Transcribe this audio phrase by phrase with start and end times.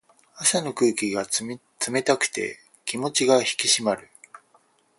[0.37, 1.27] 朝の空気が
[1.87, 4.09] 冷たくて気持ちが引き締まる。